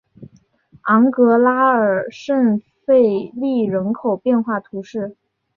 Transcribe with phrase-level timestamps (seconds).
[0.85, 5.15] 昂格拉尔圣费利人口变化图示